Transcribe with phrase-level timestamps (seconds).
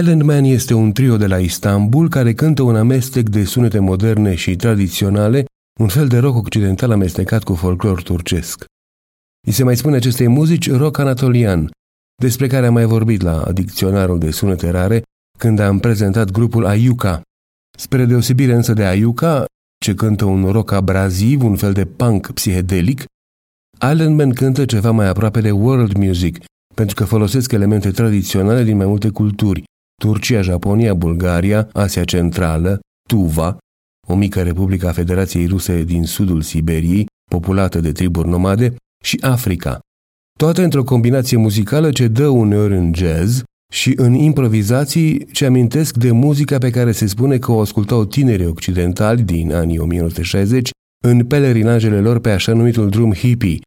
[0.00, 4.34] Island Man este un trio de la Istanbul care cântă un amestec de sunete moderne
[4.34, 5.44] și tradiționale,
[5.80, 8.64] un fel de rock occidental amestecat cu folclor turcesc.
[9.46, 11.70] I se mai spune acestei muzici rock anatolian,
[12.22, 15.02] despre care am mai vorbit la dicționarul de sunete rare
[15.38, 17.22] când am prezentat grupul Ayuka.
[17.78, 19.44] Spre deosebire însă de Ayuka,
[19.84, 23.04] ce cântă un rock abraziv, un fel de punk psihedelic,
[23.92, 26.38] Island Man cântă ceva mai aproape de world music,
[26.74, 29.64] pentru că folosesc elemente tradiționale din mai multe culturi,
[30.00, 33.56] Turcia, Japonia, Bulgaria, Asia Centrală, Tuva,
[34.06, 39.78] o mică republică a Federației Ruse din sudul Siberiei, populată de triburi nomade, și Africa.
[40.38, 46.10] Toate într-o combinație muzicală ce dă uneori în jazz și în improvizații ce amintesc de
[46.10, 50.70] muzica pe care se spune că o ascultau tineri occidentali din anii 1960
[51.04, 53.58] în pelerinajele lor pe așa numitul drum hippie,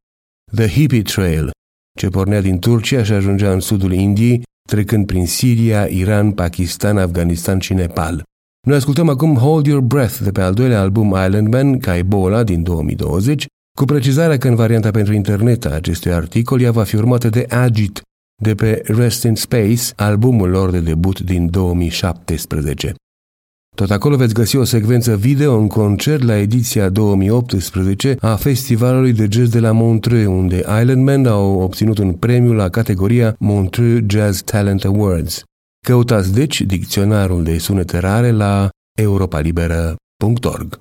[0.55, 1.51] The Hippie Trail,
[1.99, 7.59] ce pornea din Turcia și ajungea în sudul Indiei, trecând prin Siria, Iran, Pakistan, Afganistan
[7.59, 8.23] și Nepal.
[8.67, 12.43] Noi ascultăm acum Hold Your Breath de pe al doilea album Island Man, ca Ebola
[12.43, 13.45] din 2020,
[13.77, 17.45] cu precizarea că în varianta pentru internet a acestui articol ea va fi urmată de
[17.49, 18.01] Agit,
[18.43, 22.93] de pe Rest in Space, albumul lor de debut din 2017.
[23.77, 29.27] Tot acolo veți găsi o secvență video în concert la ediția 2018 a Festivalului de
[29.31, 34.41] Jazz de la Montreux, unde Island Man au obținut un premiu la categoria Montreux Jazz
[34.41, 35.43] Talent Awards.
[35.85, 40.77] Căutați deci dicționarul de sunete rare la europalibera.org.